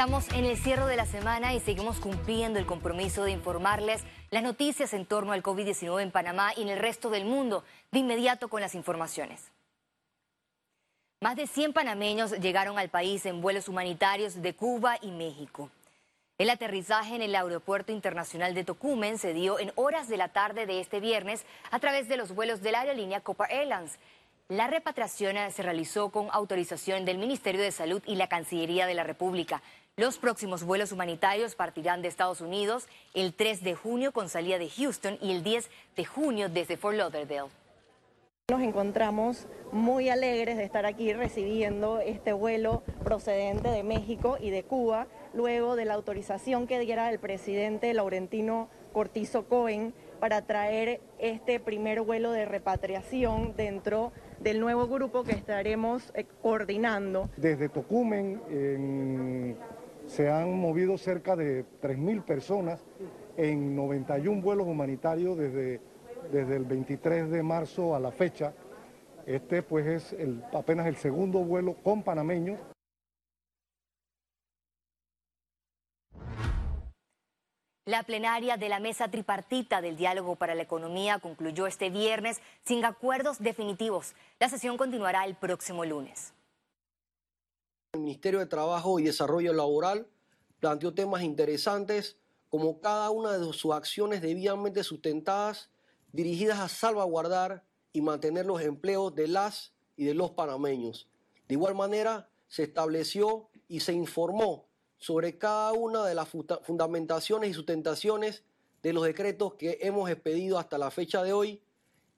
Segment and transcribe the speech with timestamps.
[0.00, 4.42] Estamos en el cierre de la semana y seguimos cumpliendo el compromiso de informarles las
[4.42, 8.48] noticias en torno al COVID-19 en Panamá y en el resto del mundo, de inmediato
[8.48, 9.52] con las informaciones.
[11.20, 15.68] Más de 100 panameños llegaron al país en vuelos humanitarios de Cuba y México.
[16.38, 20.64] El aterrizaje en el Aeropuerto Internacional de Tocumen se dio en horas de la tarde
[20.64, 23.98] de este viernes a través de los vuelos de la aerolínea Copa Airlines.
[24.50, 29.04] La repatriación se realizó con autorización del Ministerio de Salud y la Cancillería de la
[29.04, 29.62] República.
[30.00, 34.70] Los próximos vuelos humanitarios partirán de Estados Unidos el 3 de junio con salida de
[34.70, 37.50] Houston y el 10 de junio desde Fort Lauderdale.
[38.50, 44.62] Nos encontramos muy alegres de estar aquí recibiendo este vuelo procedente de México y de
[44.62, 51.60] Cuba, luego de la autorización que diera el presidente Laurentino Cortizo Cohen para traer este
[51.60, 57.28] primer vuelo de repatriación dentro del nuevo grupo que estaremos eh, coordinando.
[57.36, 58.40] Desde Tocumen
[60.10, 62.84] se han movido cerca de 3.000 personas
[63.36, 65.80] en 91 vuelos humanitarios desde
[66.30, 68.52] desde el 23 de marzo a la fecha.
[69.26, 72.58] Este pues es el, apenas el segundo vuelo con panameños.
[77.86, 82.84] La plenaria de la mesa tripartita del diálogo para la economía concluyó este viernes sin
[82.84, 84.14] acuerdos definitivos.
[84.38, 86.32] La sesión continuará el próximo lunes.
[88.10, 90.08] Ministerio de Trabajo y Desarrollo Laboral
[90.58, 92.16] planteó temas interesantes
[92.48, 95.70] como cada una de sus acciones debidamente sustentadas
[96.10, 101.08] dirigidas a salvaguardar y mantener los empleos de las y de los panameños.
[101.46, 104.66] De igual manera, se estableció y se informó
[104.98, 108.42] sobre cada una de las fundamentaciones y sustentaciones
[108.82, 111.62] de los decretos que hemos expedido hasta la fecha de hoy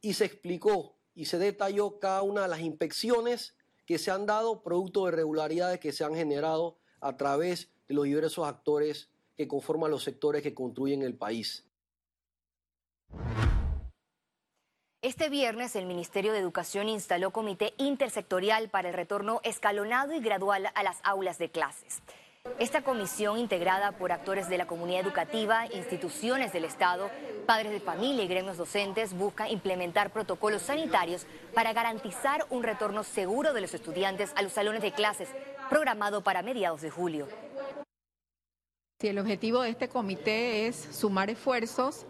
[0.00, 3.56] y se explicó y se detalló cada una de las inspecciones
[3.90, 8.04] que se han dado producto de irregularidades que se han generado a través de los
[8.04, 11.66] diversos actores que conforman los sectores que construyen el país.
[15.02, 20.68] Este viernes el Ministerio de Educación instaló comité intersectorial para el retorno escalonado y gradual
[20.72, 22.00] a las aulas de clases.
[22.58, 27.10] Esta comisión, integrada por actores de la comunidad educativa, instituciones del Estado,
[27.46, 33.52] padres de familia y gremios docentes, busca implementar protocolos sanitarios para garantizar un retorno seguro
[33.52, 35.28] de los estudiantes a los salones de clases,
[35.68, 37.28] programado para mediados de julio.
[39.00, 42.06] el objetivo de este comité es sumar esfuerzos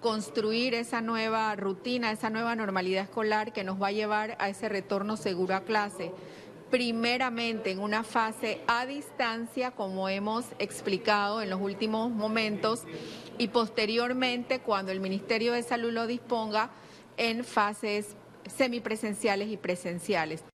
[0.00, 4.68] construir esa nueva rutina, esa nueva normalidad escolar que nos va a llevar a ese
[4.68, 6.12] retorno seguro a clase.
[6.70, 12.84] Primeramente en una fase a distancia, como hemos explicado en los últimos momentos,
[13.38, 16.70] y posteriormente, cuando el Ministerio de Salud lo disponga,
[17.16, 18.16] en fases
[18.46, 20.44] semipresenciales y presenciales.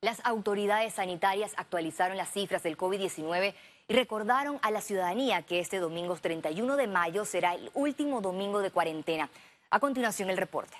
[0.00, 3.52] Las autoridades sanitarias actualizaron las cifras del COVID-19
[3.88, 8.60] y recordaron a la ciudadanía que este domingo 31 de mayo será el último domingo
[8.60, 9.28] de cuarentena.
[9.70, 10.76] A continuación el reporte.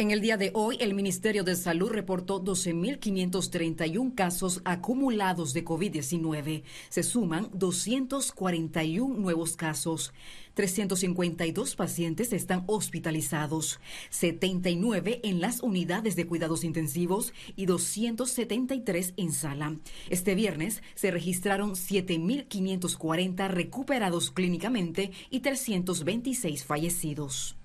[0.00, 6.62] En el día de hoy, el Ministerio de Salud reportó 12.531 casos acumulados de COVID-19.
[6.88, 10.12] Se suman 241 nuevos casos.
[10.54, 19.74] 352 pacientes están hospitalizados, 79 en las unidades de cuidados intensivos y 273 en sala.
[20.10, 27.57] Este viernes se registraron 7.540 recuperados clínicamente y 326 fallecidos.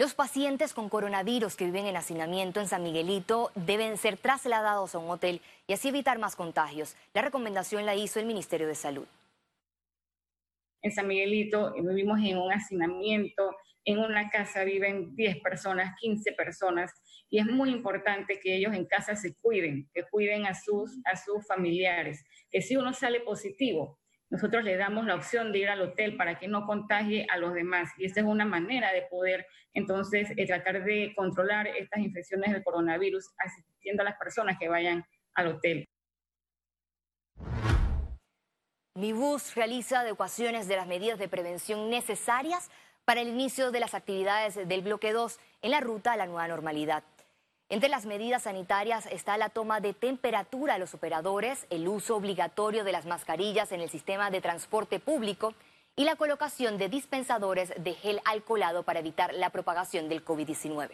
[0.00, 4.98] Los pacientes con coronavirus que viven en hacinamiento en San Miguelito deben ser trasladados a
[4.98, 6.96] un hotel y así evitar más contagios.
[7.12, 9.04] La recomendación la hizo el Ministerio de Salud.
[10.80, 16.32] En San Miguelito eh, vivimos en un hacinamiento, en una casa viven 10 personas, 15
[16.32, 16.90] personas,
[17.28, 21.14] y es muy importante que ellos en casa se cuiden, que cuiden a sus, a
[21.14, 23.99] sus familiares, que si uno sale positivo,
[24.30, 27.52] nosotros le damos la opción de ir al hotel para que no contagie a los
[27.52, 27.90] demás.
[27.98, 32.62] Y esta es una manera de poder entonces eh, tratar de controlar estas infecciones del
[32.62, 35.04] coronavirus asistiendo a las personas que vayan
[35.34, 35.88] al hotel.
[38.96, 42.70] Mi bus realiza adecuaciones de las medidas de prevención necesarias
[43.04, 46.46] para el inicio de las actividades del bloque 2 en la ruta a la nueva
[46.46, 47.02] normalidad.
[47.70, 52.82] Entre las medidas sanitarias está la toma de temperatura a los operadores, el uso obligatorio
[52.82, 55.54] de las mascarillas en el sistema de transporte público
[55.94, 60.90] y la colocación de dispensadores de gel alcoholado para evitar la propagación del COVID-19.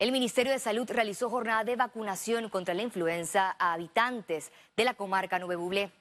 [0.00, 4.94] El Ministerio de Salud realizó jornada de vacunación contra la influenza a habitantes de la
[4.94, 5.92] comarca Nube Bublé.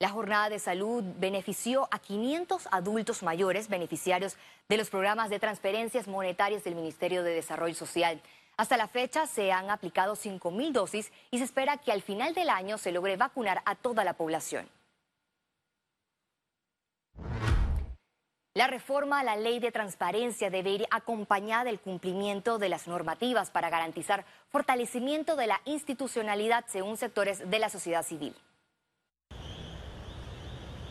[0.00, 6.08] La jornada de salud benefició a 500 adultos mayores beneficiarios de los programas de transferencias
[6.08, 8.22] monetarias del Ministerio de Desarrollo Social.
[8.56, 12.48] Hasta la fecha se han aplicado 5.000 dosis y se espera que al final del
[12.48, 14.70] año se logre vacunar a toda la población.
[18.54, 23.50] La reforma a la ley de transparencia debe ir acompañada del cumplimiento de las normativas
[23.50, 28.34] para garantizar fortalecimiento de la institucionalidad según sectores de la sociedad civil.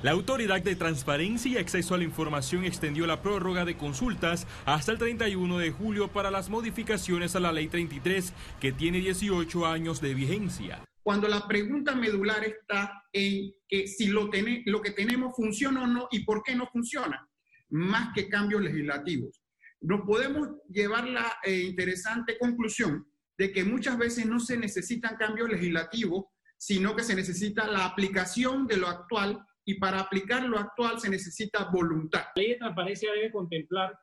[0.01, 4.93] La Autoridad de Transparencia y Acceso a la Información extendió la prórroga de consultas hasta
[4.93, 8.31] el 31 de julio para las modificaciones a la Ley 33,
[8.61, 10.85] que tiene 18 años de vigencia.
[11.03, 14.29] Cuando la pregunta medular está en que si lo,
[14.67, 17.27] lo que tenemos funciona o no y por qué no funciona,
[17.67, 19.41] más que cambios legislativos.
[19.81, 23.05] Nos podemos llevar la eh, interesante conclusión
[23.37, 28.65] de que muchas veces no se necesitan cambios legislativos, sino que se necesita la aplicación
[28.65, 32.23] de lo actual y para aplicar lo actual se necesita voluntad.
[32.35, 33.95] La ley de transparencia debe contemplar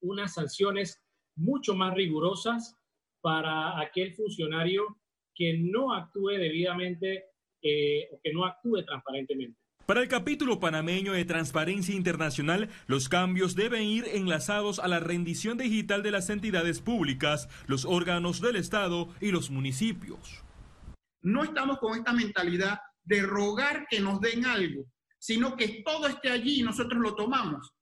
[0.00, 1.02] unas sanciones
[1.34, 2.76] mucho más rigurosas
[3.20, 4.96] para aquel funcionario
[5.34, 7.24] que no actúe debidamente
[7.62, 9.58] eh, o que no actúe transparentemente.
[9.86, 15.58] Para el capítulo panameño de Transparencia Internacional, los cambios deben ir enlazados a la rendición
[15.58, 20.44] digital de las entidades públicas, los órganos del Estado y los municipios.
[21.22, 24.84] No estamos con esta mentalidad de rogar que nos den algo,
[25.18, 27.72] sino que todo esté allí y nosotros lo tomamos.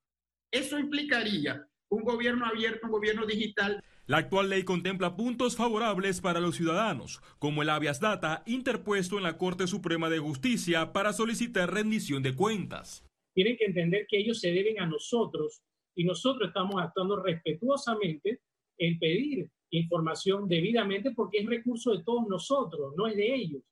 [0.51, 3.83] Eso implicaría un gobierno abierto, un gobierno digital.
[4.07, 9.23] La actual ley contempla puntos favorables para los ciudadanos, como el habeas data interpuesto en
[9.23, 13.05] la Corte Suprema de Justicia para solicitar rendición de cuentas.
[13.35, 15.63] Tienen que entender que ellos se deben a nosotros
[15.95, 18.41] y nosotros estamos actuando respetuosamente
[18.79, 23.63] en pedir información debidamente porque es recurso de todos nosotros, no es de ellos.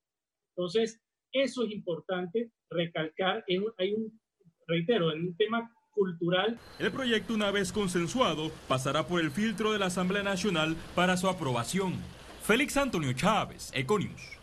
[0.56, 1.00] Entonces,
[1.32, 3.44] eso es importante recalcar.
[3.46, 4.20] En, hay un,
[4.66, 6.58] reitero, en un tema cultural.
[6.78, 11.28] El proyecto, una vez consensuado, pasará por el filtro de la Asamblea Nacional para su
[11.28, 11.94] aprobación.
[12.42, 14.38] Félix Antonio Chávez, Econius.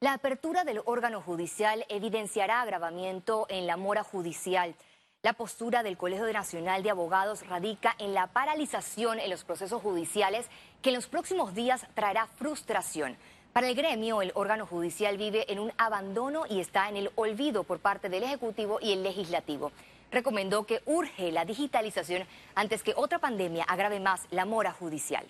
[0.00, 4.74] La apertura del órgano judicial evidenciará agravamiento en la mora judicial.
[5.22, 10.48] La postura del Colegio Nacional de Abogados radica en la paralización en los procesos judiciales
[10.80, 13.18] que en los próximos días traerá frustración.
[13.52, 17.64] Para el gremio, el órgano judicial vive en un abandono y está en el olvido
[17.64, 19.72] por parte del Ejecutivo y el Legislativo.
[20.12, 22.22] Recomendó que urge la digitalización
[22.54, 25.26] antes que otra pandemia agrave más la mora judicial.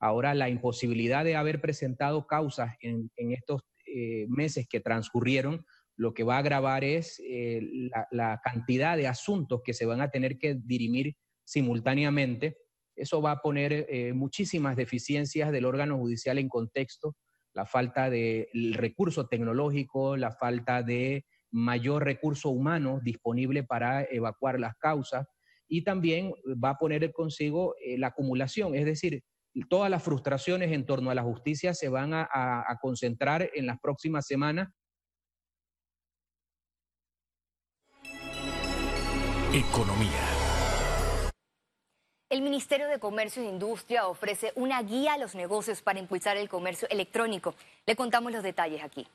[0.00, 5.64] Ahora, la imposibilidad de haber presentado causas en, estos eh, meses que transcurrieron,
[5.96, 10.10] lo que va a agravar es eh, la, cantidad de asuntos que se van a
[10.10, 11.14] tener que dirimir
[11.44, 12.56] simultáneamente
[12.96, 17.16] eso va a poner eh, muchísimas deficiencias del órgano judicial en contexto,
[17.54, 24.74] la falta de recurso tecnológico, la falta de mayor recurso humano disponible para evacuar las
[24.76, 25.26] causas
[25.68, 29.22] y también va a poner consigo eh, la acumulación, es decir,
[29.68, 34.26] todas las frustraciones en torno a la justicia se van a concentrar en las próximas
[34.26, 34.70] semanas.
[39.54, 40.41] Economía.
[42.32, 46.48] El Ministerio de Comercio e Industria ofrece una guía a los negocios para impulsar el
[46.48, 47.54] comercio electrónico.
[47.84, 49.06] Le contamos los detalles aquí.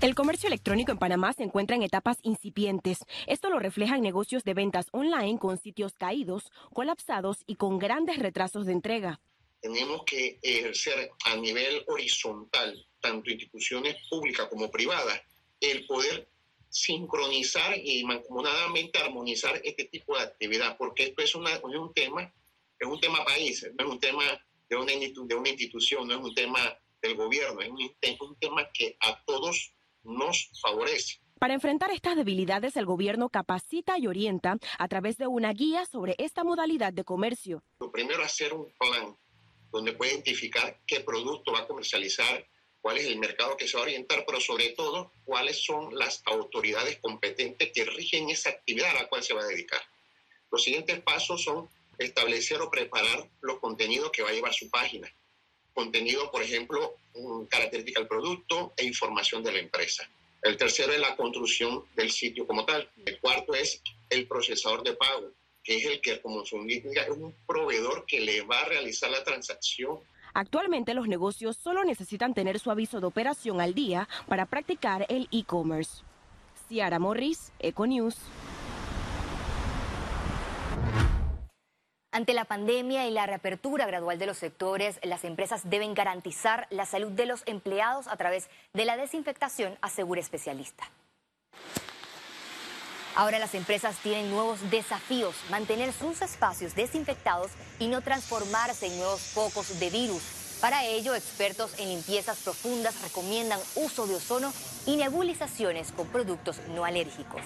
[0.00, 3.00] El comercio electrónico en Panamá se encuentra en etapas incipientes.
[3.26, 8.64] Esto lo reflejan negocios de ventas online con sitios caídos, colapsados y con grandes retrasos
[8.64, 9.18] de entrega.
[9.60, 15.22] Tenemos que ejercer a nivel horizontal, tanto instituciones públicas como privadas,
[15.60, 16.28] el poder
[16.68, 22.32] sincronizar y mancomunadamente armonizar este tipo de actividad, porque esto es, una, un tema,
[22.78, 24.22] es un tema país, no es un tema
[24.68, 26.60] de una, de una institución, no es un tema
[27.00, 31.20] del gobierno, es un, es un tema que a todos nos favorece.
[31.38, 36.16] Para enfrentar estas debilidades, el gobierno capacita y orienta a través de una guía sobre
[36.18, 37.62] esta modalidad de comercio.
[37.78, 39.16] Lo primero, hacer un plan
[39.70, 42.44] donde puede identificar qué producto va a comercializar,
[42.80, 46.22] cuál es el mercado que se va a orientar, pero sobre todo cuáles son las
[46.26, 49.80] autoridades competentes que rigen esa actividad a la cual se va a dedicar.
[50.50, 51.68] Los siguientes pasos son
[51.98, 55.12] establecer o preparar los contenidos que va a llevar su página.
[55.74, 56.96] Contenido, por ejemplo,
[57.48, 60.08] característica del producto e información de la empresa.
[60.42, 62.88] El tercero es la construcción del sitio como tal.
[63.04, 65.32] El cuarto es el procesador de pago,
[65.64, 69.24] que es el que, como su es un proveedor que le va a realizar la
[69.24, 70.00] transacción
[70.38, 75.26] Actualmente los negocios solo necesitan tener su aviso de operación al día para practicar el
[75.32, 76.04] e-commerce.
[76.68, 78.16] Ciara Morris, Econews.
[82.12, 86.86] Ante la pandemia y la reapertura gradual de los sectores, las empresas deben garantizar la
[86.86, 90.88] salud de los empleados a través de la desinfectación, asegura especialista.
[93.18, 99.20] Ahora las empresas tienen nuevos desafíos, mantener sus espacios desinfectados y no transformarse en nuevos
[99.20, 100.22] focos de virus.
[100.60, 104.54] Para ello, expertos en limpiezas profundas recomiendan uso de ozono
[104.86, 107.42] y nebulizaciones con productos no alérgicos.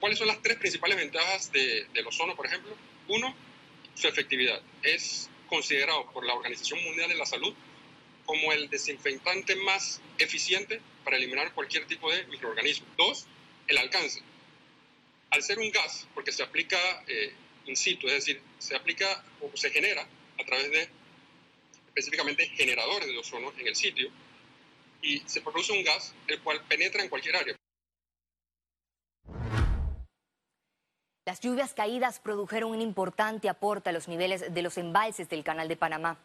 [0.00, 2.74] ¿Cuáles son las tres principales ventajas del ozono, por ejemplo?
[3.06, 3.32] Uno,
[3.94, 4.60] su efectividad.
[4.82, 7.54] Es considerado por la Organización Mundial de la Salud
[8.26, 12.88] como el desinfectante más eficiente para eliminar cualquier tipo de microorganismo.
[12.98, 13.28] Dos,
[13.70, 14.20] el alcance.
[15.30, 17.32] Al ser un gas, porque se aplica eh,
[17.66, 20.88] in situ, es decir, se aplica o se genera a través de
[21.86, 24.10] específicamente generadores de ozono en el sitio,
[25.02, 27.56] y se produce un gas el cual penetra en cualquier área.
[31.26, 35.68] Las lluvias caídas produjeron un importante aporte a los niveles de los embalses del Canal
[35.68, 36.18] de Panamá.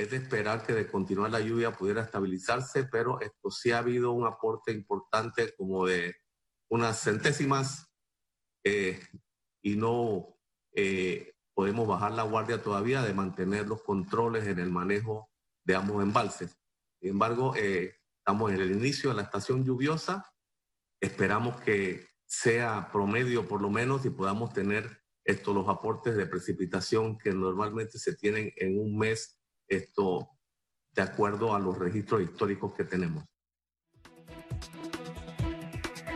[0.00, 4.12] Es de esperar que de continuar la lluvia pudiera estabilizarse, pero esto sí ha habido
[4.12, 6.16] un aporte importante como de
[6.70, 7.92] unas centésimas
[8.64, 8.98] eh,
[9.60, 10.38] y no
[10.72, 15.30] eh, podemos bajar la guardia todavía de mantener los controles en el manejo
[15.66, 16.58] de ambos embalses.
[16.98, 20.32] Sin embargo, eh, estamos en el inicio de la estación lluviosa.
[20.98, 27.18] Esperamos que sea promedio por lo menos y podamos tener estos los aportes de precipitación
[27.18, 29.39] que normalmente se tienen en un mes
[29.70, 30.28] esto
[30.92, 33.24] de acuerdo a los registros históricos que tenemos.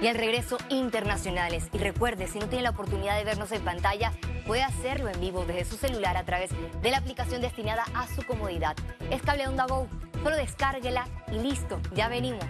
[0.03, 1.69] Y el regreso internacionales.
[1.73, 4.13] Y recuerde, si no tiene la oportunidad de vernos en pantalla,
[4.47, 6.51] puede hacerlo en vivo desde su celular a través
[6.83, 8.77] de la aplicación destinada a su comodidad.
[9.11, 9.89] Es Cable Onda Go.
[10.23, 12.45] Solo descárguela y listo, ya venimos.